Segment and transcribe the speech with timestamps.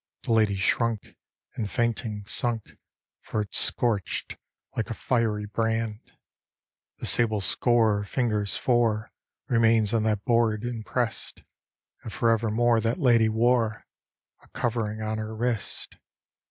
[0.23, 1.15] The lady shrunk,
[1.53, 2.71] and fainting sunk,
[3.21, 4.35] For it scorched
[4.75, 5.99] like a fiery brand.
[6.97, 9.11] The sable score, of fingers four,
[9.47, 11.43] Remains on that board impress'd,
[12.01, 13.85] And forever more that lady wore
[14.41, 15.97] A covering on her wrist.